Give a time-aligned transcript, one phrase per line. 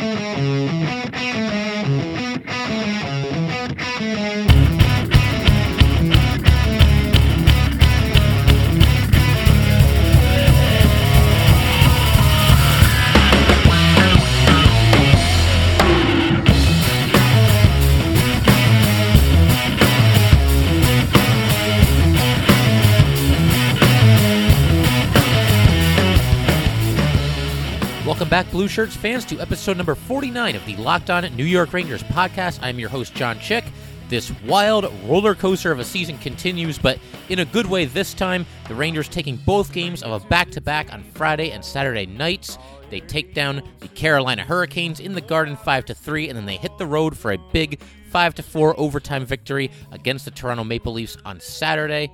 [0.00, 0.57] Welcome back,
[28.58, 32.58] Blue Shirts fans, to episode number 49 of the Locked On New York Rangers podcast.
[32.60, 33.64] I'm your host, John Chick.
[34.08, 38.44] This wild roller coaster of a season continues, but in a good way this time.
[38.66, 42.58] The Rangers taking both games of a back to back on Friday and Saturday nights.
[42.90, 46.56] They take down the Carolina Hurricanes in the Garden 5 to 3, and then they
[46.56, 47.80] hit the road for a big
[48.10, 52.10] 5 to 4 overtime victory against the Toronto Maple Leafs on Saturday.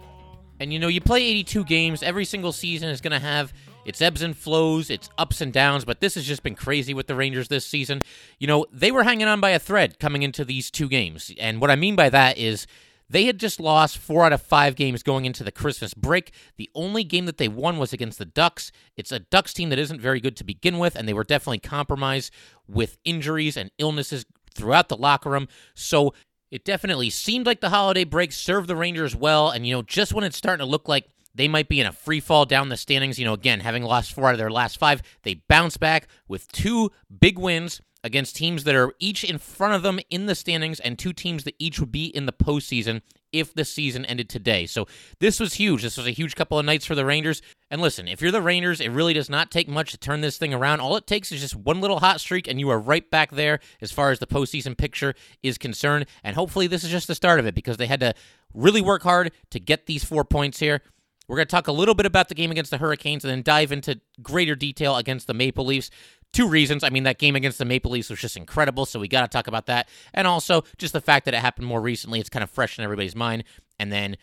[0.61, 4.01] And you know, you play 82 games, every single season is going to have its
[4.01, 7.15] ebbs and flows, its ups and downs, but this has just been crazy with the
[7.15, 8.03] Rangers this season.
[8.39, 11.33] You know, they were hanging on by a thread coming into these two games.
[11.39, 12.67] And what I mean by that is
[13.09, 16.33] they had just lost four out of five games going into the Christmas break.
[16.57, 18.73] The only game that they won was against the Ducks.
[18.97, 21.59] It's a Ducks team that isn't very good to begin with, and they were definitely
[21.59, 22.33] compromised
[22.67, 25.49] with injuries and illnesses throughout the locker room.
[25.75, 26.15] So
[26.51, 29.51] it definitely seemed like the holiday break served the Rangers well.
[29.51, 31.93] And, you know, just when it's starting to look like they might be in a
[31.93, 33.19] free fall down the standings.
[33.19, 36.51] You know, again, having lost four out of their last five, they bounce back with
[36.53, 36.91] two
[37.21, 40.99] big wins against teams that are each in front of them in the standings and
[40.99, 43.01] two teams that each would be in the postseason
[43.33, 44.65] if the season ended today.
[44.65, 44.87] So
[45.19, 45.83] this was huge.
[45.83, 47.43] This was a huge couple of nights for the Rangers.
[47.69, 50.39] And listen, if you're the Rangers, it really does not take much to turn this
[50.39, 50.81] thing around.
[50.81, 53.59] All it takes is just one little hot streak, and you are right back there
[53.81, 56.07] as far as the postseason picture is concerned.
[56.23, 58.15] And hopefully, this is just the start of it because they had to
[58.53, 60.81] really work hard to get these four points here.
[61.27, 63.43] We're going to talk a little bit about the game against the Hurricanes and then
[63.43, 65.91] dive into greater detail against the Maple Leafs.
[66.33, 66.83] Two reasons.
[66.83, 69.29] I mean, that game against the Maple Leafs was just incredible, so we got to
[69.29, 69.89] talk about that.
[70.13, 72.85] And also, just the fact that it happened more recently, it's kind of fresh in
[72.85, 73.45] everybody's mind.
[73.79, 74.17] And then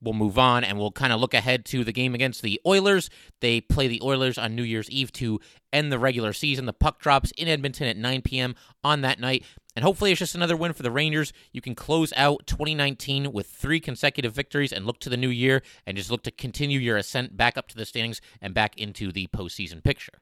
[0.00, 3.10] we'll move on and we'll kind of look ahead to the game against the Oilers.
[3.40, 5.40] They play the Oilers on New Year's Eve to
[5.72, 6.66] end the regular season.
[6.66, 8.54] The puck drops in Edmonton at 9 p.m.
[8.84, 9.44] on that night.
[9.74, 11.34] And hopefully, it's just another win for the Rangers.
[11.52, 15.62] You can close out 2019 with three consecutive victories and look to the new year
[15.86, 19.12] and just look to continue your ascent back up to the standings and back into
[19.12, 20.14] the postseason picture.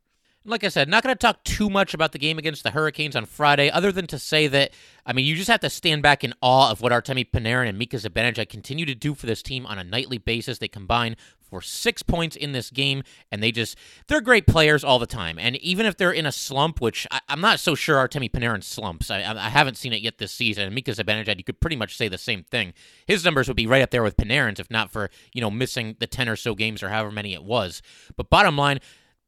[0.47, 3.17] Like I said, not going to talk too much about the game against the Hurricanes
[3.17, 4.73] on Friday, other than to say that,
[5.07, 7.79] I mean, you just have to stand back in awe of what Artemi Panarin and
[7.79, 10.59] Mika Zibanejad continue to do for this team on a nightly basis.
[10.59, 14.99] They combine for six points in this game, and they just, they're great players all
[14.99, 15.39] the time.
[15.39, 18.63] And even if they're in a slump, which I, am not so sure Artemi Panarin
[18.63, 20.65] slumps, I, I, haven't seen it yet this season.
[20.65, 22.75] And Mika Zibanejad, you could pretty much say the same thing.
[23.07, 25.97] His numbers would be right up there with Panarin's, if not for, you know, missing
[26.01, 27.81] the 10 or so games or however many it was.
[28.15, 28.81] But bottom line,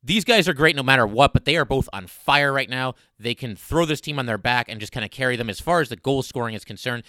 [0.06, 2.94] these guys are great no matter what, but they are both on fire right now.
[3.18, 5.58] They can throw this team on their back and just kind of carry them as
[5.58, 7.02] far as the goal scoring is concerned.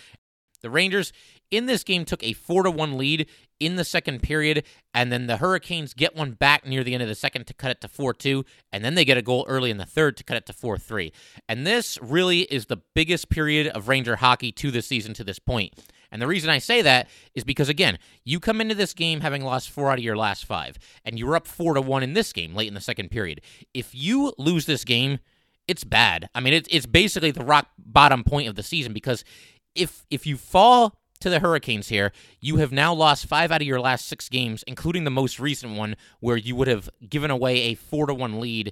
[0.62, 1.14] The Rangers
[1.52, 4.66] in this game took a 4 to 1 lead in the second period
[4.96, 7.70] and then the Hurricanes get one back near the end of the second to cut
[7.70, 10.38] it to 4-2 and then they get a goal early in the third to cut
[10.38, 11.12] it to 4-3.
[11.48, 15.38] And this really is the biggest period of Ranger hockey to this season to this
[15.38, 15.76] point.
[16.12, 19.44] And the reason I say that is because again, you come into this game having
[19.44, 22.34] lost 4 out of your last 5 and you're up 4 to 1 in this
[22.34, 23.42] game late in the second period.
[23.74, 25.20] If you lose this game,
[25.68, 26.30] it's bad.
[26.34, 29.24] I mean, it's it's basically the rock bottom point of the season because
[29.76, 33.68] if if you fall to the Hurricanes here, you have now lost five out of
[33.68, 37.64] your last six games, including the most recent one where you would have given away
[37.64, 38.72] a four to one lead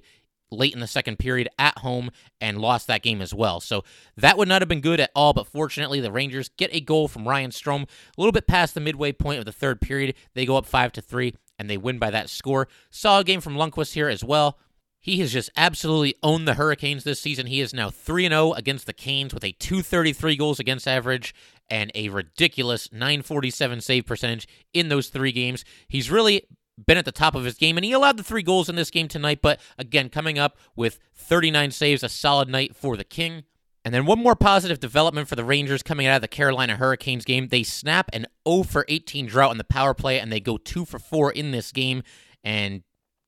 [0.50, 3.60] late in the second period at home and lost that game as well.
[3.60, 3.84] So
[4.16, 7.08] that would not have been good at all, but fortunately the Rangers get a goal
[7.08, 10.14] from Ryan Strome a little bit past the midway point of the third period.
[10.34, 12.68] They go up 5 to 3 and they win by that score.
[12.90, 14.58] Saw a game from Lundqvist here as well.
[15.06, 17.46] He has just absolutely owned the Hurricanes this season.
[17.46, 21.32] He is now 3 0 against the Canes with a 233 goals against average
[21.70, 25.64] and a ridiculous 947 save percentage in those three games.
[25.86, 26.42] He's really
[26.84, 28.90] been at the top of his game, and he allowed the three goals in this
[28.90, 29.40] game tonight.
[29.42, 33.44] But again, coming up with 39 saves, a solid night for the King.
[33.84, 37.24] And then one more positive development for the Rangers coming out of the Carolina Hurricanes
[37.24, 37.48] game.
[37.48, 40.84] They snap an 0 for 18 drought in the power play, and they go 2
[40.84, 42.02] for 4 in this game.
[42.42, 42.82] And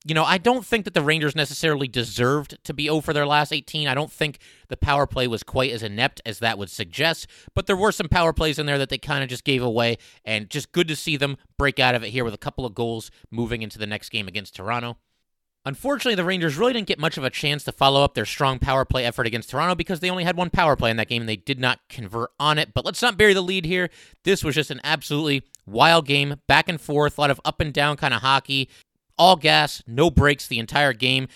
[0.04, 3.26] you know, I don't think that the Rangers necessarily deserved to be 0 for their
[3.26, 3.88] last 18.
[3.88, 7.66] I don't think the power play was quite as inept as that would suggest, but
[7.66, 10.48] there were some power plays in there that they kind of just gave away, and
[10.48, 13.10] just good to see them break out of it here with a couple of goals
[13.30, 14.96] moving into the next game against Toronto.
[15.64, 18.58] Unfortunately, the Rangers really didn't get much of a chance to follow up their strong
[18.58, 21.22] power play effort against Toronto because they only had one power play in that game
[21.22, 22.72] and they did not convert on it.
[22.72, 23.90] But let's not bury the lead here.
[24.24, 27.74] This was just an absolutely wild game, back and forth, a lot of up and
[27.74, 28.70] down kind of hockey
[29.18, 31.28] all gas, no brakes the entire game.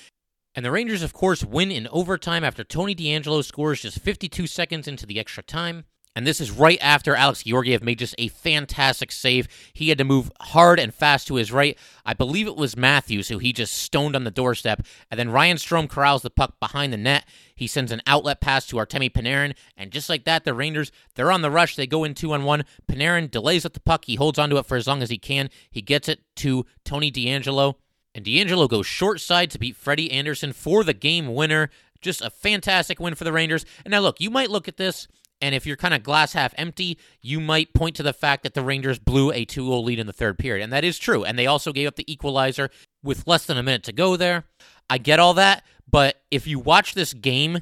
[0.55, 4.87] And the Rangers, of course, win in overtime after Tony DeAngelo scores just 52 seconds
[4.87, 5.84] into the extra time.
[6.14, 9.49] And this is right after Alex Georgiev made just a fantastic save.
[9.73, 11.79] He had to move hard and fast to his right.
[12.05, 14.85] I believe it was Matthews who he just stoned on the doorstep.
[15.11, 17.25] And then Ryan Strome corrals the puck behind the net.
[17.55, 19.55] He sends an outlet pass to Artemi Panarin.
[19.76, 21.76] And just like that, the Rangers, they're on the rush.
[21.76, 22.64] They go in two on one.
[22.91, 24.05] Panarin delays with the puck.
[24.05, 25.49] He holds onto it for as long as he can.
[25.70, 27.76] He gets it to Tony DeAngelo.
[28.14, 31.70] And DeAngelo goes short side to beat Freddie Andersen for the game winner.
[32.03, 33.64] Just a fantastic win for the Rangers.
[33.85, 35.09] And now, look, you might look at this
[35.42, 38.54] and if you're kind of glass half empty, you might point to the fact that
[38.54, 40.62] the Rangers blew a 2 0 lead in the third period.
[40.62, 41.24] And that is true.
[41.24, 42.70] And they also gave up the equalizer
[43.02, 44.44] with less than a minute to go there.
[44.88, 45.64] I get all that.
[45.90, 47.60] But if you watch this game,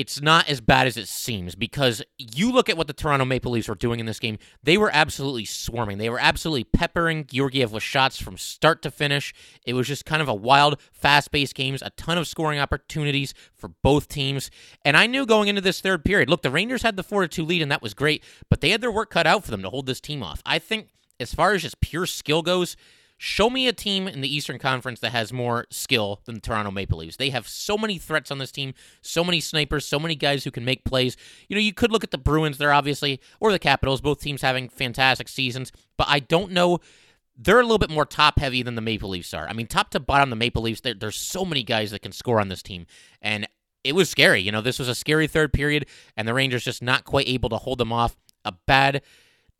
[0.00, 3.52] it's not as bad as it seems because you look at what the Toronto Maple
[3.52, 4.38] Leafs were doing in this game.
[4.62, 5.98] They were absolutely swarming.
[5.98, 9.34] They were absolutely peppering Georgiev with shots from start to finish.
[9.66, 13.34] It was just kind of a wild, fast paced games, a ton of scoring opportunities
[13.54, 14.50] for both teams.
[14.86, 17.44] And I knew going into this third period look, the Rangers had the 4 2
[17.44, 19.68] lead, and that was great, but they had their work cut out for them to
[19.68, 20.40] hold this team off.
[20.46, 20.88] I think,
[21.20, 22.74] as far as just pure skill goes,
[23.22, 26.70] Show me a team in the Eastern Conference that has more skill than the Toronto
[26.70, 27.18] Maple Leafs.
[27.18, 28.72] They have so many threats on this team,
[29.02, 31.18] so many snipers, so many guys who can make plays.
[31.46, 34.40] You know, you could look at the Bruins, they're obviously, or the Capitals, both teams
[34.40, 36.80] having fantastic seasons, but I don't know
[37.36, 39.46] they're a little bit more top heavy than the Maple Leafs are.
[39.46, 42.40] I mean, top to bottom, the Maple Leafs, there's so many guys that can score
[42.40, 42.86] on this team.
[43.20, 43.46] And
[43.84, 44.40] it was scary.
[44.40, 45.86] You know, this was a scary third period,
[46.16, 48.16] and the Rangers just not quite able to hold them off.
[48.46, 49.02] A bad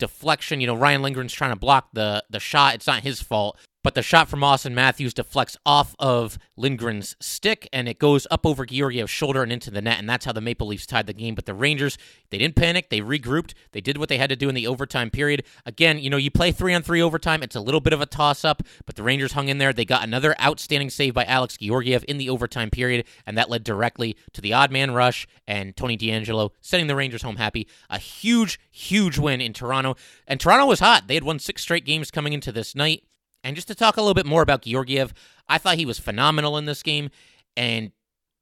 [0.01, 0.59] deflection.
[0.59, 2.75] You know, Ryan Lindgren's trying to block the the shot.
[2.75, 7.67] It's not his fault, but the shot from Auston Matthews deflects off of Lindgren's stick
[7.73, 9.99] and it goes up over Georgiev's shoulder and into the net.
[9.99, 11.35] And that's how the Maple Leafs tied the game.
[11.35, 11.97] But the Rangers,
[12.29, 12.89] they didn't panic.
[12.89, 13.53] They regrouped.
[13.71, 15.43] They did what they had to do in the overtime period.
[15.65, 17.41] Again, you know, you play three on three overtime.
[17.41, 19.73] It's a little bit of a toss up, but the Rangers hung in there.
[19.73, 23.05] They got another outstanding save by Alex Georgiev in the overtime period.
[23.25, 27.23] And that led directly to the odd man rush and Tony DeAngelo sending the Rangers
[27.23, 27.67] home happy.
[27.89, 29.95] A huge, huge win in Toronto.
[30.27, 31.07] And Toronto was hot.
[31.07, 33.03] They had won six straight games coming into this night.
[33.43, 35.13] And just to talk a little bit more about Georgiev,
[35.47, 37.09] I thought he was phenomenal in this game,
[37.57, 37.91] and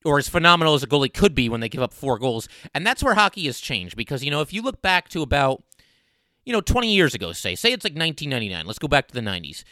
[0.05, 2.47] or as phenomenal as a goalie could be when they give up four goals.
[2.73, 5.63] And that's where hockey has changed because you know if you look back to about
[6.45, 8.65] you know 20 years ago, say say it's like 1999.
[8.65, 9.63] Let's go back to the 90s.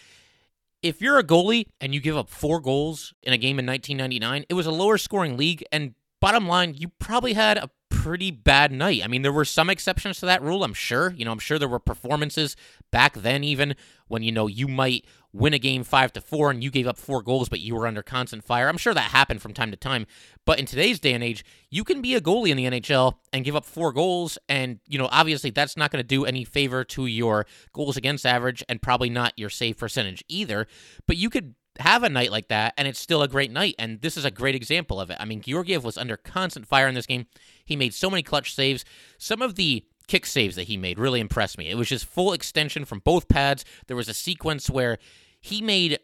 [0.83, 4.45] If you're a goalie and you give up four goals in a game in 1999,
[4.47, 8.71] it was a lower scoring league, and bottom line, you probably had a pretty bad
[8.71, 9.01] night.
[9.03, 11.13] I mean, there were some exceptions to that rule, I'm sure.
[11.17, 12.55] You know, I'm sure there were performances
[12.91, 13.75] back then even
[14.07, 16.97] when you know you might win a game 5 to 4 and you gave up
[16.97, 18.69] 4 goals but you were under constant fire.
[18.69, 20.07] I'm sure that happened from time to time,
[20.45, 23.45] but in today's day and age, you can be a goalie in the NHL and
[23.45, 26.83] give up 4 goals and you know, obviously that's not going to do any favor
[26.85, 30.67] to your goals against average and probably not your save percentage either,
[31.07, 34.01] but you could have a night like that and it's still a great night and
[34.01, 35.17] this is a great example of it.
[35.19, 37.27] I mean, Georgiev was under constant fire in this game.
[37.65, 38.85] He made so many clutch saves.
[39.17, 41.69] Some of the kick saves that he made really impressed me.
[41.69, 43.65] It was just full extension from both pads.
[43.87, 44.97] There was a sequence where
[45.41, 45.99] he made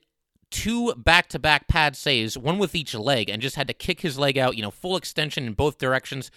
[0.52, 4.38] two back-to-back pad saves, one with each leg, and just had to kick his leg
[4.38, 6.30] out, you know, full extension in both directions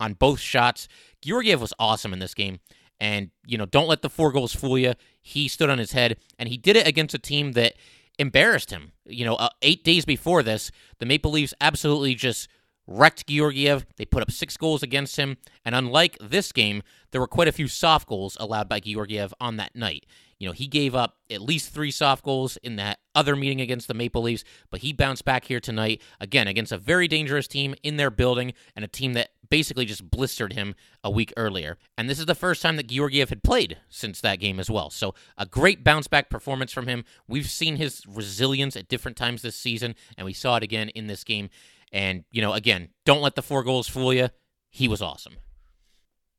[0.00, 0.88] on both shots.
[1.22, 2.58] Georgiev was awesome in this game.
[3.02, 4.92] And, you know, don't let the four goals fool you.
[5.22, 7.74] He stood on his head, and he did it against a team that
[8.20, 8.92] embarrassed him.
[9.06, 12.48] You know, uh, eight days before this, the Maple Leafs absolutely just
[12.86, 13.86] wrecked Georgiev.
[13.96, 15.38] They put up six goals against him.
[15.64, 19.56] And unlike this game, there were quite a few soft goals allowed by Georgiev on
[19.56, 20.04] that night.
[20.38, 23.88] You know, he gave up at least three soft goals in that other meeting against
[23.88, 27.74] the Maple Leafs, but he bounced back here tonight, again, against a very dangerous team
[27.82, 31.76] in their building and a team that basically just blistered him a week earlier.
[31.98, 34.90] And this is the first time that Georgiev had played since that game as well.
[34.90, 37.04] So a great bounce back performance from him.
[37.28, 41.08] We've seen his resilience at different times this season, and we saw it again in
[41.08, 41.50] this game.
[41.92, 44.30] And, you know, again, don't let the four goals fool you.
[44.70, 45.36] He was awesome.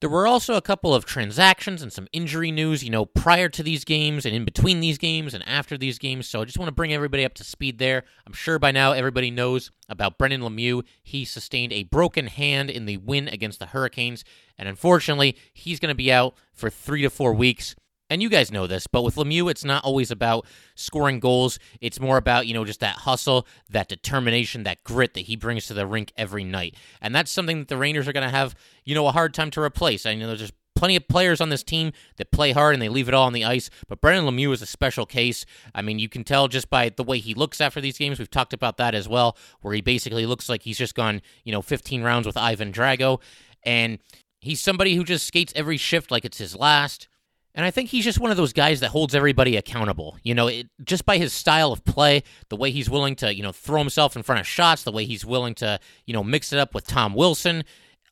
[0.02, 3.62] There were also a couple of transactions and some injury news, you know, prior to
[3.62, 6.28] these games and in between these games and after these games.
[6.28, 8.04] So I just want to bring everybody up to speed there.
[8.26, 10.84] I'm sure by now everybody knows about Brendan Lemieux.
[11.04, 14.26] He sustained a broken hand in the win against the Hurricanes,
[14.58, 17.76] and unfortunately, he's going to be out for three to four weeks
[18.12, 21.58] and you guys know this, but with Lemieux, it's not always about scoring goals.
[21.80, 25.66] It's more about, you know, just that hustle, that determination, that grit that he brings
[25.68, 26.76] to the rink every night.
[27.02, 28.54] And that's something that the Rangers are going to have,
[28.84, 30.06] you know, a hard time to replace.
[30.06, 32.90] I know there's just plenty of players on this team that play hard and they
[32.90, 35.46] leave it all on the ice, but Brendan Lemieux is a special case.
[35.74, 38.20] I mean, you can tell just by the way he looks after these games.
[38.20, 41.54] We've talked about that as well, where he basically looks like he's just gone, you
[41.54, 43.22] know, 15 rounds with Ivan Drago.
[43.64, 44.00] And
[44.42, 47.08] he's somebody who just skates every shift like it's his last
[47.54, 50.18] And I think he's just one of those guys that holds everybody accountable.
[50.24, 53.44] You know, it, just by his style of play, the way he's willing to, you
[53.44, 56.54] know, throw himself in front of shots, the way he's willing to, you know, mix
[56.54, 57.64] it up with Tom Wilson,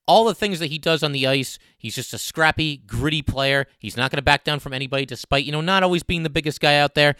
[0.08, 1.58] all the things that he does on the ice.
[1.77, 3.67] He's just a scrappy, gritty player.
[3.79, 6.29] He's not going to back down from anybody, despite, you know, not always being the
[6.29, 7.15] biggest guy out there.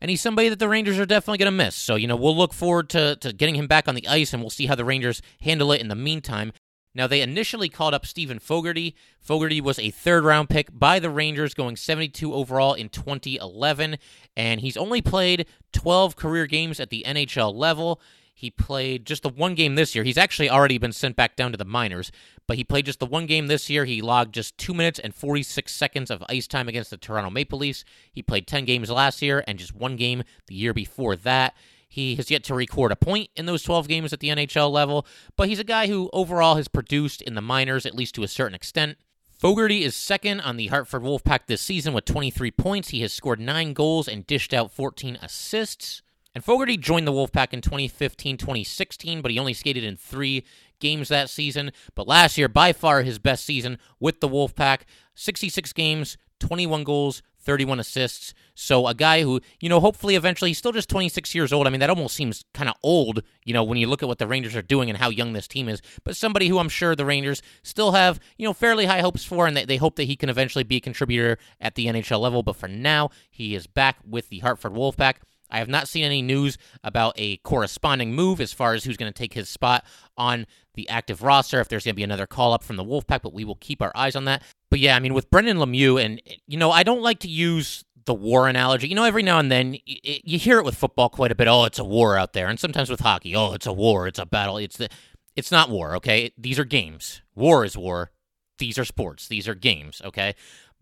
[0.00, 1.74] And he's somebody that the Rangers are definitely going to miss.
[1.74, 4.42] So, you know, we'll look forward to, to getting him back on the ice and
[4.42, 6.52] we'll see how the Rangers handle it in the meantime.
[6.94, 8.94] Now, they initially called up Steven Fogarty.
[9.20, 13.96] Fogarty was a third round pick by the Rangers, going 72 overall in 2011,
[14.36, 18.00] and he's only played 12 career games at the NHL level.
[18.36, 20.02] He played just the one game this year.
[20.02, 22.10] He's actually already been sent back down to the minors,
[22.48, 23.84] but he played just the one game this year.
[23.84, 27.60] He logged just 2 minutes and 46 seconds of ice time against the Toronto Maple
[27.60, 27.84] Leafs.
[28.12, 31.54] He played 10 games last year and just one game the year before that.
[31.94, 35.06] He has yet to record a point in those 12 games at the NHL level,
[35.36, 38.28] but he's a guy who overall has produced in the minors, at least to a
[38.28, 38.98] certain extent.
[39.30, 42.88] Fogarty is second on the Hartford Wolfpack this season with 23 points.
[42.88, 46.02] He has scored nine goals and dished out 14 assists.
[46.34, 50.44] And Fogarty joined the Wolfpack in 2015 2016, but he only skated in three
[50.80, 51.70] games that season.
[51.94, 54.80] But last year, by far his best season with the Wolfpack
[55.14, 58.34] 66 games, 21 goals, 31 assists.
[58.54, 61.66] So a guy who, you know, hopefully eventually he's still just 26 years old.
[61.66, 64.18] I mean, that almost seems kind of old, you know, when you look at what
[64.18, 65.82] the Rangers are doing and how young this team is.
[66.04, 69.46] But somebody who I'm sure the Rangers still have, you know, fairly high hopes for,
[69.46, 72.42] and they, they hope that he can eventually be a contributor at the NHL level.
[72.42, 75.16] But for now, he is back with the Hartford Wolfpack.
[75.50, 79.12] I have not seen any news about a corresponding move as far as who's going
[79.12, 79.84] to take his spot
[80.16, 83.22] on the active roster, if there's going to be another call up from the Wolfpack,
[83.22, 84.42] but we will keep our eyes on that.
[84.74, 87.84] But yeah, I mean, with Brendan Lemieux, and, you know, I don't like to use
[88.06, 88.88] the war analogy.
[88.88, 91.46] You know, every now and then you hear it with football quite a bit.
[91.46, 93.36] Oh, it's a war out there, and sometimes with hockey.
[93.36, 94.08] Oh, it's a war.
[94.08, 94.56] It's a battle.
[94.56, 94.88] It's the.
[95.36, 95.94] It's not war.
[95.94, 97.22] Okay, these are games.
[97.36, 98.10] War is war.
[98.58, 99.28] These are sports.
[99.28, 100.02] These are games.
[100.04, 100.34] Okay.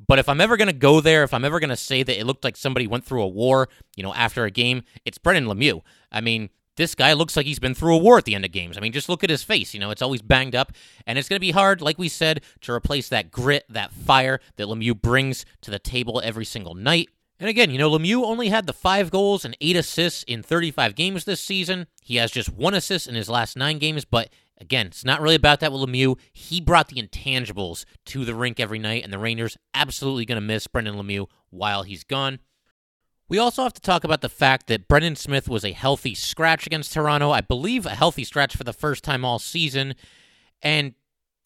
[0.08, 2.18] But if I'm ever going to go there, if I'm ever going to say that
[2.18, 5.44] it looked like somebody went through a war, you know, after a game, it's Brendan
[5.44, 5.82] Lemieux.
[6.10, 8.52] I mean, this guy looks like he's been through a war at the end of
[8.52, 8.76] games.
[8.76, 9.74] I mean, just look at his face.
[9.74, 10.72] You know, it's always banged up.
[11.06, 14.40] And it's going to be hard, like we said, to replace that grit, that fire
[14.56, 17.08] that Lemieux brings to the table every single night.
[17.38, 20.94] And again, you know, Lemieux only had the five goals and eight assists in 35
[20.94, 21.88] games this season.
[22.00, 25.34] He has just one assist in his last nine games, but again, it's not really
[25.34, 26.18] about that with Lemieux.
[26.32, 30.40] He brought the intangibles to the rink every night, and the Rangers absolutely going to
[30.40, 32.38] miss Brendan Lemieux while he's gone.
[33.32, 36.66] We also have to talk about the fact that Brendan Smith was a healthy scratch
[36.66, 37.30] against Toronto.
[37.30, 39.94] I believe a healthy scratch for the first time all season.
[40.60, 40.92] And,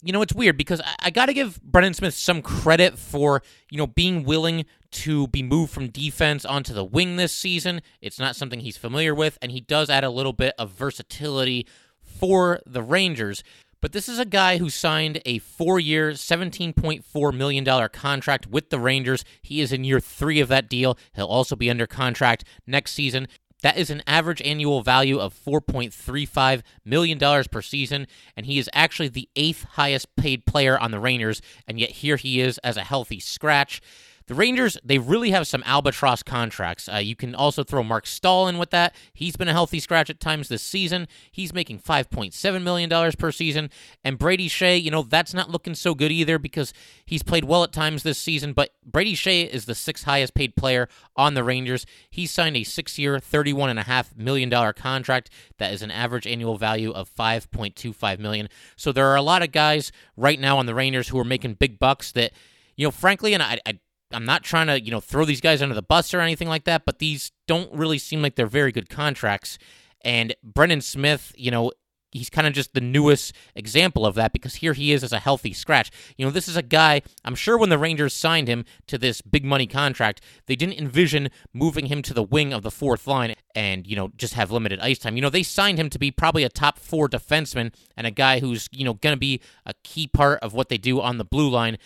[0.02, 3.40] you know, it's weird because I, I got to give Brendan Smith some credit for,
[3.70, 7.82] you know, being willing to be moved from defense onto the wing this season.
[8.00, 11.68] It's not something he's familiar with, and he does add a little bit of versatility
[12.02, 13.44] for the Rangers.
[13.80, 18.80] But this is a guy who signed a four year, $17.4 million contract with the
[18.80, 19.24] Rangers.
[19.42, 20.98] He is in year three of that deal.
[21.14, 23.28] He'll also be under contract next season.
[23.62, 28.06] That is an average annual value of $4.35 million per season,
[28.36, 32.16] and he is actually the eighth highest paid player on the Rangers, and yet here
[32.16, 33.80] he is as a healthy scratch.
[34.28, 36.88] The Rangers, they really have some albatross contracts.
[36.92, 38.92] Uh, you can also throw Marc Staal in with that.
[39.14, 41.06] He's been a healthy scratch at times this season.
[41.30, 43.70] He's making $5.7 million per season.
[44.02, 46.72] And Brady Skjei, you know, that's not looking so good either because
[47.04, 48.52] he's played well at times this season.
[48.52, 51.86] But Brady Skjei is the sixth highest paid player on the Rangers.
[52.10, 57.08] He signed a six year, $31.5 million contract that is an average annual value of
[57.14, 58.48] 5.25 million.
[58.74, 61.54] So there are a lot of guys right now on the Rangers who are making
[61.54, 62.32] big bucks that
[62.76, 63.78] you know, frankly, and I, I
[64.12, 66.64] I'm not trying to, you know, throw these guys under the bus or anything like
[66.64, 69.58] that, but these don't really seem like they're very good contracts.
[70.02, 71.72] And Brendan Smith, you know,
[72.12, 75.18] he's kind of just the newest example of that because here he is as a
[75.18, 75.90] healthy scratch.
[76.16, 79.20] You know, this is a guy, I'm sure when the Rangers signed him to this
[79.20, 83.34] big money contract, they didn't envision moving him to the wing of the fourth line
[83.54, 85.16] and, you know, just have limited ice time.
[85.16, 88.40] You know, they signed him to be probably a top four defenseman and a guy
[88.40, 91.24] who's, you know, going to be a key part of what they do on the
[91.24, 91.76] blue line.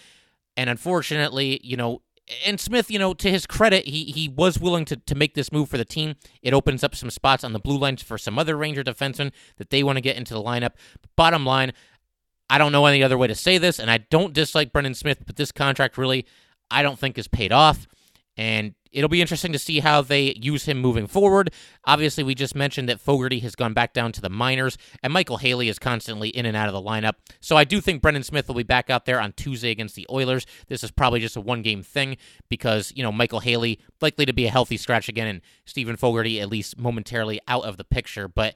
[0.57, 2.03] And unfortunately, you know,
[2.47, 5.53] and Smith, you know, to his credit, he he was willing to, to make this
[5.53, 6.15] move for the team.
[6.43, 9.71] It opens up some spots on the blue lines for some other Ranger defensemen that
[9.71, 10.73] they want to get into the lineup.
[11.17, 11.73] Bottom line,
[12.49, 15.23] I don't know any other way to say this, and I don't dislike Brendan Smith,
[15.27, 16.27] but this contract really,
[16.71, 17.87] I don't think is paid off.
[18.41, 21.53] And it'll be interesting to see how they use him moving forward.
[21.85, 25.39] Obviously, we just mentioned that Fogarty has gone back down to the minors, and Micheal
[25.39, 27.17] Haley is constantly in and out of the lineup.
[27.41, 30.07] So I do think Brendan Smith will be back out there on Tuesday against the
[30.11, 30.47] Oilers.
[30.69, 32.17] This is probably just a one game thing
[32.49, 36.41] because, you know, Micheal Haley likely to be a healthy scratch again, and Steven Fogarty
[36.41, 38.27] at least momentarily out of the picture.
[38.27, 38.55] But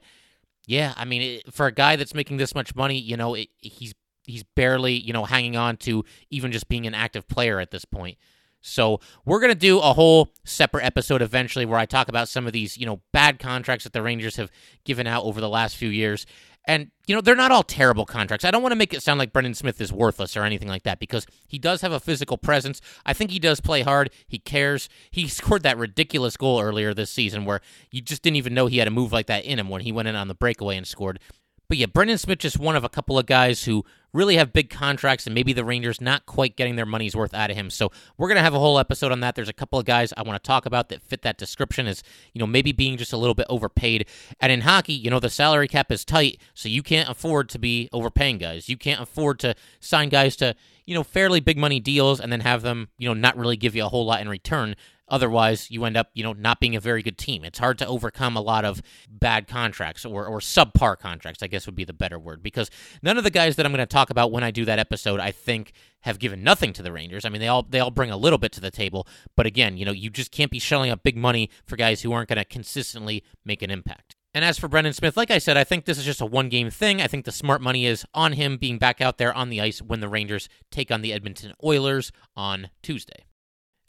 [0.65, 3.49] yeah, I mean, it, for a guy that's making this much money, you know, it,
[3.59, 7.69] he's he's barely, you know, hanging on to even just being an active player at
[7.69, 8.17] this point.
[8.65, 12.47] So we're going to do a whole separate episode eventually where I talk about some
[12.47, 14.51] of these, you know, bad contracts that the Rangers have
[14.83, 16.25] given out over the last few years.
[16.67, 18.43] And, you know, they're not all terrible contracts.
[18.43, 20.81] I don't want to make it sound like Brendan Smith is worthless or anything like
[20.81, 22.81] that because he does have a physical presence.
[23.05, 24.09] I think he does play hard.
[24.27, 24.89] He cares.
[25.11, 28.79] He scored that ridiculous goal earlier this season where you just didn't even know he
[28.79, 30.87] had a move like that in him when he went in on the breakaway and
[30.87, 31.19] scored.
[31.67, 34.69] But yeah, Brendan Smith just one of a couple of guys who really have big
[34.69, 37.69] contracts, and maybe the Rangers not quite getting their money's worth out of him.
[37.69, 39.35] So we're gonna have a whole episode on that.
[39.35, 42.01] There's a couple of guys I want to talk about that fit that description as
[42.33, 44.07] you know maybe being just a little bit overpaid.
[44.39, 47.59] And in hockey, you know the salary cap is tight, so you can't afford to
[47.59, 48.69] be overpaying guys.
[48.69, 50.55] You can't afford to sign guys to
[50.85, 53.75] you know fairly big money deals and then have them you know not really give
[53.75, 54.75] you a whole lot in return.
[55.07, 57.43] Otherwise, you end up, you know, not being a very good team.
[57.43, 61.65] It's hard to overcome a lot of bad contracts or, or subpar contracts, I guess
[61.67, 62.71] would be the better word, because
[63.03, 65.19] none of the guys that I'm going to talk about when I do that episode,
[65.19, 67.25] I think, have given nothing to the Rangers.
[67.25, 69.77] I mean, they all they all bring a little bit to the table, but again,
[69.77, 72.37] you know, you just can't be shelling out big money for guys who aren't going
[72.37, 74.15] to consistently make an impact.
[74.33, 76.49] And as for Brendan Smith, like I said, I think this is just a one
[76.49, 77.01] game thing.
[77.01, 79.81] I think the smart money is on him being back out there on the ice
[79.81, 83.25] when the Rangers take on the Edmonton Oilers on Tuesday.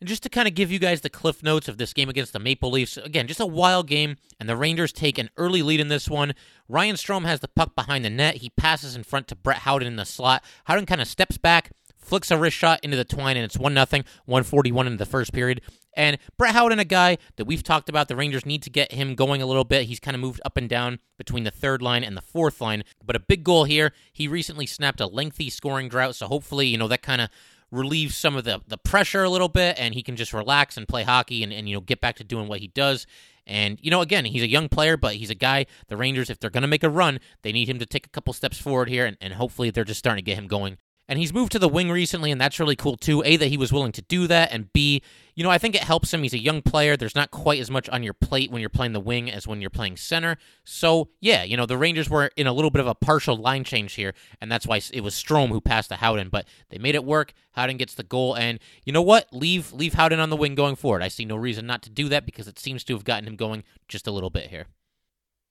[0.01, 2.35] And just to kind of give you guys the cliff notes of this game against
[2.35, 5.81] the Maple Leafs, again, just a wild game, and the Rangers take an early lead
[5.81, 6.35] in this one.
[6.69, 8.37] Ryan Strome has the puck behind the net.
[8.37, 10.45] He passes in front to Brett Howden in the slot.
[10.65, 13.73] Howden kind of steps back, flicks a wrist shot into the twine, and it's 1
[13.73, 13.87] 0,
[14.27, 15.63] 141 in the first period.
[15.95, 19.15] And Brett Howden, a guy that we've talked about, the Rangers need to get him
[19.15, 19.87] going a little bit.
[19.87, 22.85] He's kind of moved up and down between the third line and the fourth line.
[23.03, 23.93] But a big goal here.
[24.13, 27.31] He recently snapped a lengthy scoring drought, so hopefully, you know, that kind of
[27.71, 30.87] relieve some of the, the pressure a little bit and he can just relax and
[30.87, 33.07] play hockey and, and you know get back to doing what he does.
[33.47, 36.39] And you know again he's a young player but he's a guy the rangers if
[36.39, 38.89] they're going to make a run they need him to take a couple steps forward
[38.89, 41.59] here and, and hopefully they're just starting to get him going and he's moved to
[41.59, 43.23] the wing recently, and that's really cool too.
[43.25, 45.03] A, that he was willing to do that, and B,
[45.35, 46.23] you know, I think it helps him.
[46.23, 46.97] He's a young player.
[46.97, 49.61] There's not quite as much on your plate when you're playing the wing as when
[49.61, 50.37] you're playing center.
[50.65, 53.65] So, yeah, you know, the Rangers were in a little bit of a partial line
[53.65, 56.95] change here, and that's why it was Strome who passed to Howden, but they made
[56.95, 57.33] it work.
[57.53, 59.29] Howden gets the goal, and you know what?
[59.33, 61.03] Leave leave Howden on the wing going forward.
[61.03, 63.37] I see no reason not to do that because it seems to have gotten him
[63.37, 64.67] going just a little bit here.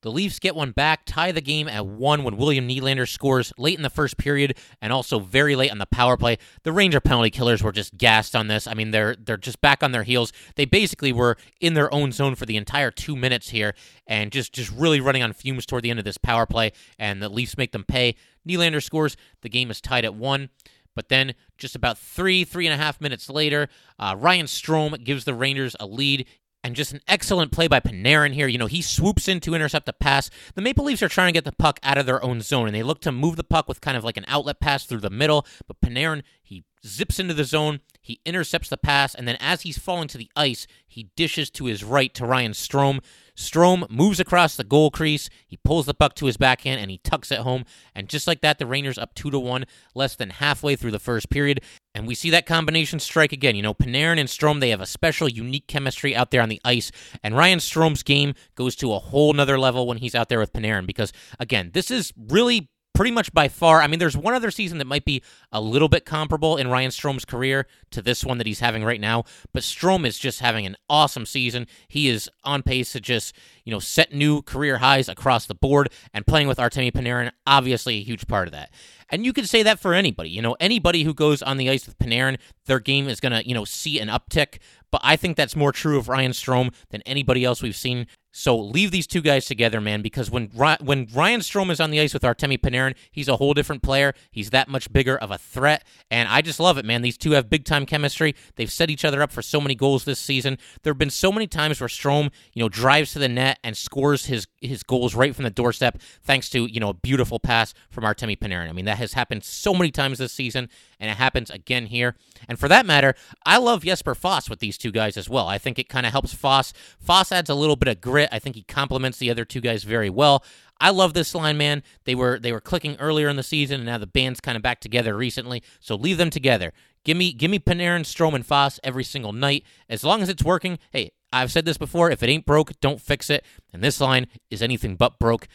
[0.06, 3.76] The Leafs get one back, tie the game at one when William Nylander scores late
[3.76, 6.38] in the first period and also very late on the power play.
[6.62, 8.68] The Ranger penalty killers were just gassed on this.
[8.68, 10.32] I mean, they're they're just back on their heels.
[10.58, 13.74] They basically were in their own zone for the entire two minutes here
[14.06, 16.74] and just just really running on fumes toward the end of this power play.
[17.00, 18.16] And the Leafs make them pay.
[18.48, 19.18] Nylander scores.
[19.42, 20.50] The game is tied at one.
[20.96, 23.68] But then, just about three, three and a half minutes later,
[24.00, 26.26] uh, Ryan Strome gives the Rangers a lead
[26.66, 28.48] and just an excellent play by Panarin here.
[28.48, 30.32] You know, he swoops in to intercept a pass.
[30.56, 32.76] The Maple Leafs are trying to get the puck out of their own zone, and
[32.76, 35.12] they look to move the puck with kind of like an outlet pass through the
[35.12, 35.46] middle.
[35.68, 39.80] But Panarin, he zips into the zone, he intercepts the pass, and then as he's
[39.80, 43.04] falling to the ice, he dishes to his right to Ryan Strome.
[43.36, 45.28] Strome moves across the goal crease.
[45.48, 47.66] He pulls the puck to his backhand and he tucks it home.
[47.96, 49.66] And just like that, the Rangers up two to one,
[49.96, 51.62] less than halfway through the first period.
[51.96, 53.56] And we see that combination strike again.
[53.56, 56.62] You know, Panarin and Strome, they have a special, unique chemistry out there on the
[56.64, 56.92] ice.
[57.24, 60.54] And Ryan Strome's game goes to a whole nother level when he's out there with
[60.54, 63.82] Panarin because, again, this is really pretty much by far.
[63.82, 66.90] I mean, there's one other season that might be a little bit comparable in Ryan
[66.90, 70.66] Strome's career to this one that he's having right now, but Strome is just having
[70.66, 71.68] an awesome season.
[71.88, 75.90] He is on pace to just, you know, set new career highs across the board,
[76.14, 78.72] and playing with Artemi Panarin, obviously a huge part of that.
[79.10, 80.30] And you could say that for anybody.
[80.30, 83.48] You know, anybody who goes on the ice with Panarin, their game is going to,
[83.48, 84.60] you know, see an uptick.
[84.90, 88.58] But I think that's more true of Ryan Strome than anybody else we've seen so
[88.58, 92.14] leave these two guys together, man, because when when Ryan Strome is on the ice
[92.14, 94.14] with Artemi Panarin, he's a whole different player.
[94.30, 97.02] He's that much bigger of a threat, and I just love it, man.
[97.02, 98.36] These two have big time chemistry.
[98.58, 100.58] They've set each other up for so many goals this season.
[100.84, 103.78] There have been so many times where Strome, you know, drives to the net and
[103.78, 107.74] scores his his goals right from the doorstep, thanks to you know a beautiful pass
[107.90, 108.68] from Artemi Panarin.
[108.68, 110.68] I mean, that has happened so many times this season,
[111.00, 112.18] and it happens again here.
[112.50, 115.48] And for that matter, I love Jesper Fast with these two guys as well.
[115.48, 116.76] I think it kind of helps Fast.
[117.00, 118.25] Fast adds a little bit of grit.
[118.32, 120.44] I think he complements the other two guys very well.
[120.80, 121.84] I love this line, man.
[122.04, 124.62] They were they were clicking earlier in the season, and now the band's kind of
[124.62, 125.64] back together recently.
[125.80, 126.74] So leave them together.
[127.04, 129.64] Give me give me Panarin, Strome, and Fast every single night.
[129.90, 132.12] As long as it's working, hey, I've said this before.
[132.12, 133.46] If it ain't broke, don't fix it.
[133.72, 135.48] And this line is anything but broke.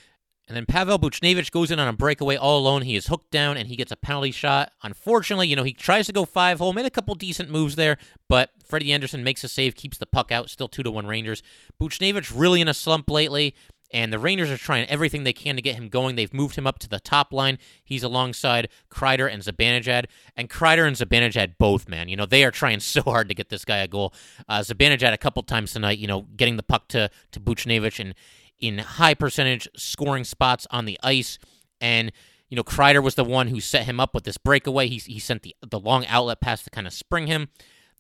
[0.51, 2.83] And then Pavel Buchnevich goes in on a breakaway all alone.
[2.83, 4.73] He is hooked down and he gets a penalty shot.
[4.83, 7.99] Unfortunately, you know, he tries to go five hole, made a couple decent moves there,
[8.29, 11.45] but Freddie Andersen makes a save, keeps the puck out, still two to one Rangers.
[11.81, 13.55] Buchnevich really in a slump lately.
[13.93, 16.17] and the Rangers are trying everything they can to get him going.
[16.17, 17.59] They've moved him up to the top line.
[17.85, 22.09] He's alongside Kreider and Zibanejad, and Kreider and Zibanejad both, man.
[22.09, 24.15] You know they are trying so hard to get this guy a goal.
[24.49, 28.15] Uh, Zibanejad a couple times tonight, you know, getting the puck to to Buchnevich and
[28.61, 31.39] in high percentage scoring spots on the ice,
[31.81, 32.13] and
[32.49, 34.89] you know Kreider was the one who set him up with this breakaway.
[34.89, 37.49] He he sent the the long outlet pass to kind of spring him.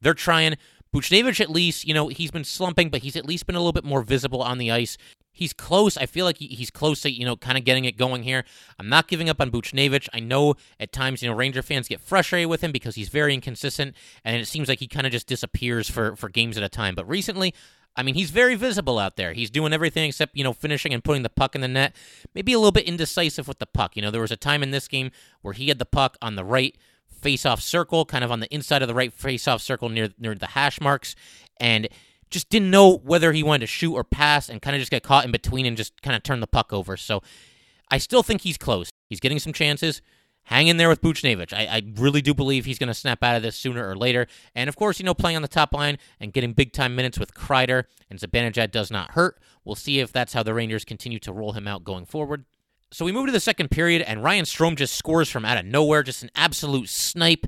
[0.00, 0.56] They're trying.
[0.92, 3.72] Buchnevich, at least, you know, he's been slumping, but he's at least been a little
[3.72, 4.98] bit more visible on the ice.
[5.32, 5.96] He's close.
[5.96, 8.44] I feel like he's close to, you know, kind of getting it going here.
[8.78, 10.08] I'm not giving up on Buchnevich.
[10.12, 13.32] I know at times, you know, Ranger fans get frustrated with him because he's very
[13.34, 13.94] inconsistent,
[14.24, 16.96] and it seems like he kind of just disappears for, for games at a time.
[16.96, 17.54] But recently,
[17.96, 19.32] I mean, he's very visible out there.
[19.32, 21.94] He's doing everything except, you know, finishing and putting the puck in the net.
[22.34, 23.96] Maybe a little bit indecisive with the puck.
[23.96, 25.10] You know, there was a time in this game
[25.42, 26.76] where he had the puck on the right
[27.08, 30.46] face-off circle, kind of on the inside of the right face-off circle near near the
[30.46, 31.14] hash marks,
[31.58, 31.88] and
[32.30, 35.02] just didn't know whether he wanted to shoot or pass, and kind of just got
[35.02, 36.96] caught in between and just kind of turn the puck over.
[36.96, 37.22] So
[37.90, 38.88] I still think he's close.
[39.08, 40.00] He's getting some chances.
[40.44, 41.52] Hang in there with Buchnevich.
[41.52, 44.26] I, I really do believe he's going to snap out of this sooner or later.
[44.54, 47.18] And of course, you know, playing on the top line and getting big time minutes
[47.18, 49.38] with Kreider and Zibanejad does not hurt.
[49.64, 52.44] We'll see if that's how the Rangers continue to roll him out going forward.
[52.92, 55.64] So we move to the second period, and Ryan Strome just scores from out of
[55.64, 57.46] nowhere, just an absolute snipe.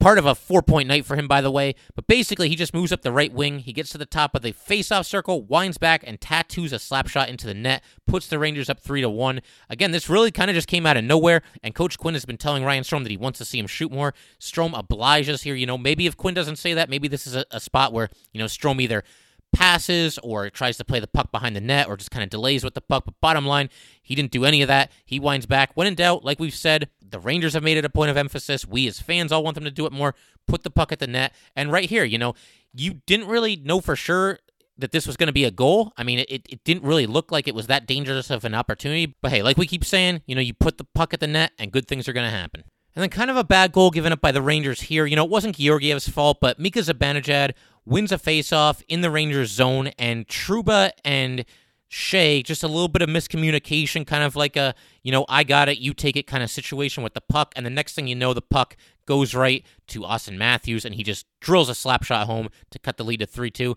[0.00, 1.74] Part of a four point night for him, by the way.
[1.94, 3.58] But basically, he just moves up the right wing.
[3.58, 7.06] He gets to the top of the face-off circle, winds back, and tattoos a slap
[7.06, 9.42] shot into the net, puts the Rangers up 3 to 1.
[9.68, 12.38] Again, this really kind of just came out of nowhere, and Coach Quinn has been
[12.38, 14.14] telling Ryan Strome that he wants to see him shoot more.
[14.40, 15.54] Strome obliges here.
[15.54, 18.08] You know, maybe if Quinn doesn't say that, maybe this is a, a spot where,
[18.32, 19.04] you know, Strome either
[19.52, 22.64] passes or tries to play the puck behind the net or just kind of delays
[22.64, 23.04] with the puck.
[23.04, 23.68] But bottom line,
[24.02, 24.90] he didn't do any of that.
[25.04, 25.72] He winds back.
[25.74, 28.66] When in doubt, like we've said, the Rangers have made it a point of emphasis.
[28.66, 30.14] We as fans all want them to do it more.
[30.46, 31.32] Put the puck at the net.
[31.54, 32.34] And right here, you know,
[32.74, 34.38] you didn't really know for sure
[34.78, 35.92] that this was going to be a goal.
[35.96, 39.14] I mean, it, it didn't really look like it was that dangerous of an opportunity.
[39.20, 41.52] But hey, like we keep saying, you know, you put the puck at the net
[41.58, 42.64] and good things are going to happen.
[42.96, 45.06] And then kind of a bad goal given up by the Rangers here.
[45.06, 47.52] You know, it wasn't Georgiev's fault, but Mika Zibanejad
[47.84, 51.44] wins a faceoff in the Rangers zone, and Trouba and
[51.90, 55.68] Skjei, just a little bit of miscommunication, kind of like a, you know, I got
[55.68, 57.52] it, you take it kind of situation with the puck.
[57.56, 58.76] And the next thing you know, the puck
[59.06, 62.96] goes right to Auston Matthews, and he just drills a slap shot home to cut
[62.96, 63.76] the lead to 3 2.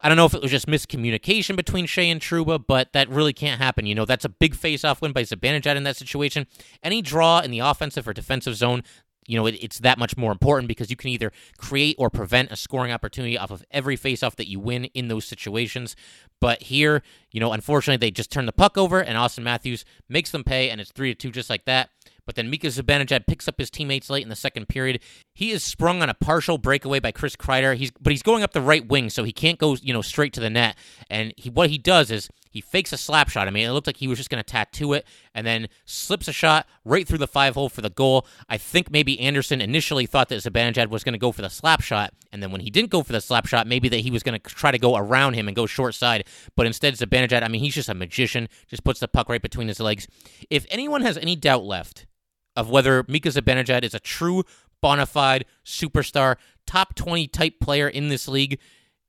[0.00, 3.32] I don't know if it was just miscommunication between Skjei and Trouba, but that really
[3.32, 3.86] can't happen.
[3.86, 6.46] You know, that's a big face-off win by Zibanejad in that situation.
[6.82, 8.82] Any draw in the offensive or defensive zone,
[9.26, 12.50] you know, it, it's that much more important because you can either create or prevent
[12.50, 15.96] a scoring opportunity off of every faceoff that you win in those situations.
[16.40, 20.30] But here, you know, unfortunately, they just turn the puck over, and Auston Matthews makes
[20.30, 21.90] them pay, and it's three to two, just like that.
[22.26, 25.00] But then Mika Zibanejad picks up his teammates late in the second period.
[25.34, 27.76] He is sprung on a partial breakaway by Chris Kreider.
[27.76, 30.32] He's but he's going up the right wing, so he can't go you know straight
[30.34, 30.76] to the net.
[31.10, 33.48] And he what he does is he fakes a slap shot.
[33.48, 36.28] I mean, it looked like he was just going to tattoo it, and then slips
[36.28, 38.28] a shot right through the five hole for the goal.
[38.48, 41.80] I think maybe Andersen initially thought that Zibanejad was going to go for the slap
[41.80, 44.22] shot, and then when he didn't go for the slap shot, maybe that he was
[44.22, 46.28] going to try to go around him and go short side.
[46.54, 48.48] But instead, Zibanejad, I mean, he's just a magician.
[48.68, 50.06] Just puts the puck right between his legs.
[50.48, 52.06] If anyone has any doubt left
[52.54, 54.44] of whether Mika Zibanejad is a true
[54.80, 56.36] bona fide superstar,
[56.68, 58.60] top 20 type player in this league,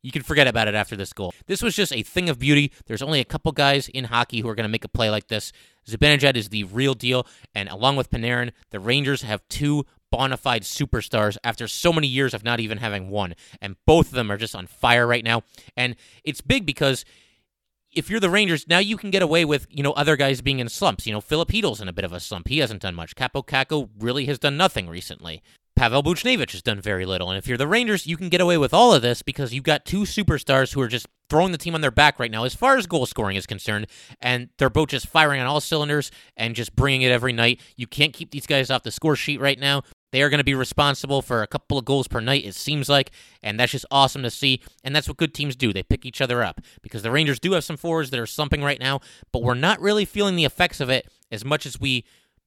[0.05, 1.33] you can forget about it after this goal.
[1.47, 2.71] This was just a thing of beauty.
[2.85, 5.29] There's only a couple guys in hockey who are going to make a play like
[5.29, 5.51] this.
[5.87, 10.61] Zibanejad is the real deal, and along with Panarin, the Rangers have two bona fide
[10.61, 14.37] superstars after so many years of not even having one, and both of them are
[14.37, 15.41] just on fire right now.
[15.75, 17.03] And it's big because
[17.91, 20.59] if you're the Rangers, now you can get away with, you know, other guys being
[20.59, 21.07] in slumps.
[21.07, 22.47] You know, Chytil's in a bit of a slump.
[22.47, 23.15] He hasn't done much.
[23.15, 25.41] Kaapo Kakko really has done nothing recently.
[25.75, 27.29] Pavel Buchnevich has done very little.
[27.29, 29.63] And if you're the Rangers, you can get away with all of this because you've
[29.63, 32.55] got two superstars who are just throwing the team on their back right now as
[32.55, 33.87] far as goal scoring is concerned.
[34.21, 37.59] And they're both just firing on all cylinders and just bringing it every night.
[37.75, 39.83] You can't keep these guys off the score sheet right now.
[40.11, 42.87] They are going to be responsible for a couple of goals per night, it seems
[42.87, 43.11] like,
[43.43, 44.61] and that's just awesome to see.
[44.81, 45.73] And that's what good teams do.
[45.73, 48.63] They pick each other up because the Rangers do have some forwards that are slumping
[48.63, 49.01] right now,
[49.33, 52.05] but we're not really feeling the effects of it as much as we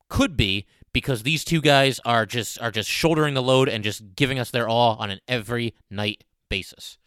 [0.09, 0.65] could be
[0.99, 4.51] because these two guys are just are just shouldering the load and just giving us
[4.51, 6.99] their all on an every night basis.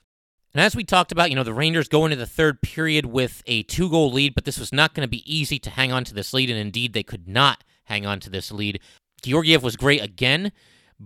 [0.53, 3.43] And as we talked about, you know, the Rangers go into the third period with
[3.47, 6.05] a two goal lead, but this was not going to be easy to hang on
[6.05, 8.79] to this lead, and indeed they could not hang on to this lead.
[9.21, 10.53] Georgiev was great again,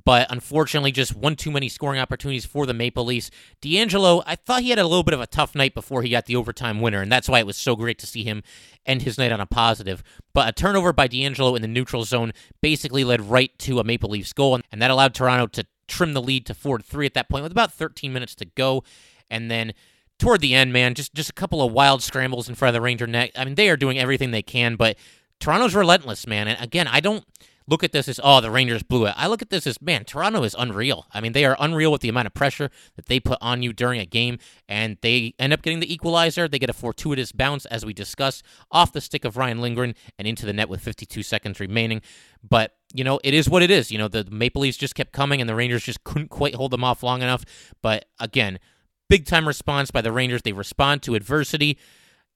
[0.04, 3.32] but unfortunately, just one too many scoring opportunities for the Maple Leafs.
[3.62, 6.26] DeAngelo, I thought he had a little bit of a tough night before he got
[6.26, 8.44] the overtime winner, and that's why it was so great to see him
[8.86, 10.04] end his night on a positive.
[10.34, 14.10] But a turnover by DeAngelo in the neutral zone basically led right to a Maple
[14.10, 17.30] Leafs goal, and that allowed Toronto to trim the lead to 4 3 at that
[17.30, 18.84] point with about 13 minutes to go.
[19.30, 19.74] And then
[20.20, 22.82] toward the end, man, just just a couple of wild scrambles in front of the
[22.82, 23.32] Ranger net.
[23.36, 24.98] I mean, they are doing everything they can, but
[25.40, 26.48] Toronto's relentless, man.
[26.50, 27.24] And again, I don't
[27.68, 29.14] look at this as oh the Rangers blew it.
[29.18, 31.06] I look at this as man, Toronto is unreal.
[31.14, 33.74] I mean, they are unreal with the amount of pressure that they put on you
[33.74, 36.48] during a game, and they end up getting the equalizer.
[36.48, 40.28] They get a fortuitous bounce, as we discussed, off the stick of Ryan Lindgren and
[40.28, 42.02] into the net with 52 seconds remaining.
[42.48, 43.92] But you know, it is what it is.
[43.92, 46.72] You know, the Maple Leafs just kept coming, and the Rangers just couldn't quite hold
[46.72, 47.44] them off long enough.
[47.82, 48.60] But again,
[49.10, 50.44] big time response by the Rangers.
[50.44, 51.78] They respond to adversity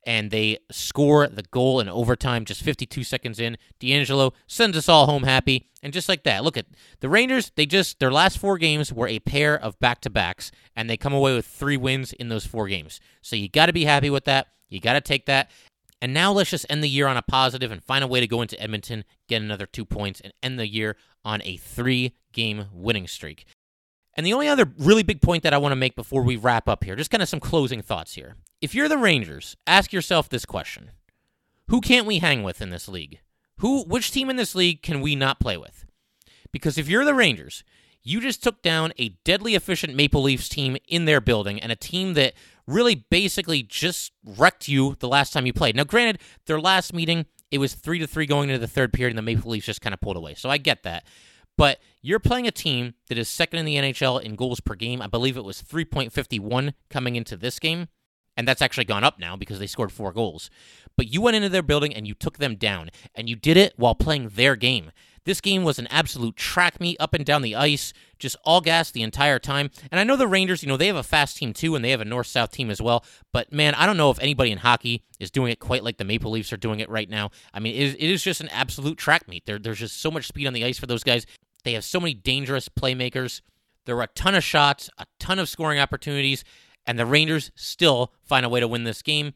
[0.06, 3.58] and they score the goal in overtime just 52 seconds in.
[3.80, 5.68] DeAngelo sends us all home happy.
[5.82, 6.66] And just like that, look at
[7.00, 10.52] the Rangers, they just, their last four games were a pair of back to backs,
[10.76, 13.00] and they come away with three wins in those four games.
[13.22, 14.48] So you got to be happy with that.
[14.68, 15.50] You got to take that.
[16.02, 18.28] And now let's just end the year on a positive and find a way to
[18.28, 22.66] go into Edmonton, get another two points, and end the year on a three game
[22.72, 23.46] winning streak.
[24.20, 26.68] And the only other really big point that I want to make before we wrap
[26.68, 28.36] up here, just kind of some closing thoughts here.
[28.60, 30.92] If you're the Rangers, ask yourself this question
[31.70, 33.22] Who can't we hang with in this league?
[33.60, 35.86] Who, which team in this league can we not play with?
[36.52, 37.64] Because if you're the Rangers,
[38.04, 41.78] you just took down a deadly efficient Maple Leafs team in their building and a
[41.78, 42.34] team that
[42.68, 45.78] really basically just wrecked you the last time you played.
[45.78, 49.12] Now, granted, their last meeting, it was 3 to 3 going into the third period,
[49.12, 50.34] and the Maple Leafs just kind of pulled away.
[50.34, 51.06] So I get that.
[51.60, 55.02] But you're playing a team that is second in the NHL in goals per game.
[55.02, 57.90] I believe it was 3.51 coming into this game.
[58.38, 60.50] And that's actually gone up now because they scored four goals.
[60.96, 62.92] But you went into their building and you took them down.
[63.14, 64.94] And you did it while playing their game.
[65.26, 68.90] This game was an absolute track meet up and down the ice, just all gas
[68.90, 69.70] the entire time.
[69.92, 71.92] And I know the Rangers, you know, they have a fast team too, and they
[71.92, 73.04] have a north south team as well.
[73.34, 76.06] But man, I don't know if anybody in hockey is doing it quite like the
[76.06, 77.32] Maple Leafs are doing it right now.
[77.54, 79.46] I mean, it is, just an absolute track meet.
[79.46, 81.26] There, there's just so much speed on the ice for those guys.
[81.64, 83.42] They have so many dangerous playmakers.
[83.86, 86.44] There were a ton of shots, a ton of scoring opportunities,
[86.86, 89.34] and the Rangers still find a way to win this game.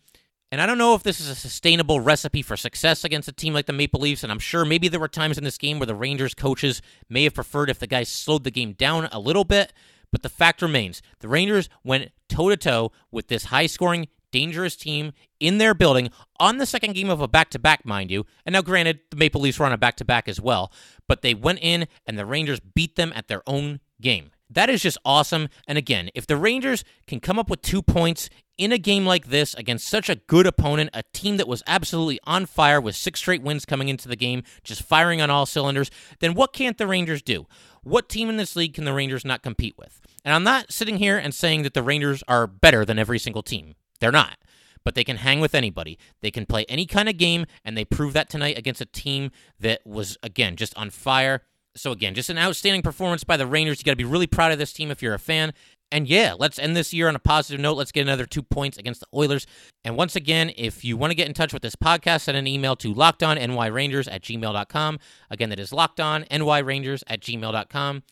[0.51, 3.55] And I don't know if this is a sustainable recipe for success against a team
[3.55, 4.21] like the Maple Leafs.
[4.21, 7.23] And I'm sure maybe there were times in this game where the Rangers coaches may
[7.23, 9.73] have preferred if the guys slowed the game down a little bit.
[10.11, 14.75] But the fact remains the Rangers went toe to toe with this high scoring, dangerous
[14.75, 18.25] team in their building on the second game of a back to back, mind you.
[18.45, 20.73] And now, granted, the Maple Leafs were on a back to back as well,
[21.07, 24.31] but they went in and the Rangers beat them at their own game.
[24.49, 25.49] That is just awesome.
[25.67, 29.27] And again, if the Rangers can come up with two points in a game like
[29.27, 33.19] this against such a good opponent, a team that was absolutely on fire with six
[33.19, 36.85] straight wins coming into the game, just firing on all cylinders, then what can't the
[36.87, 37.47] Rangers do?
[37.81, 39.99] What team in this league can the Rangers not compete with?
[40.23, 43.43] And I'm not sitting here and saying that the Rangers are better than every single
[43.43, 43.73] team.
[44.03, 44.37] They're not.
[44.83, 45.97] But they can hang with anybody.
[46.21, 49.31] They can play any kind of game, and they proved that tonight against a team
[49.61, 51.43] that was, again, just on fire.
[51.73, 53.79] So, again, just an outstanding performance by the Rangers.
[53.79, 55.53] You got to be really proud of this team if you're a fan.
[55.89, 57.77] And yeah, let's end this year on a positive note.
[57.77, 59.47] Let's get another two points against the Oilers.
[59.85, 62.45] And once again, if you want to get in touch with this podcast, send an
[62.45, 64.99] email to lockedonnyrangers at gmail.com.
[65.29, 68.03] Again, that is lockedonnyrangers at gmail.com.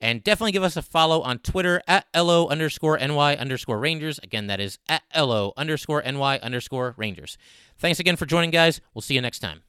[0.00, 4.20] And definitely give us a follow on Twitter at LO underscore NY underscore Rangers.
[4.22, 7.38] Again, that is at LO underscore NY underscore Rangers.
[7.78, 8.80] Thanks again for joining, guys.
[8.94, 9.65] We'll see you next time.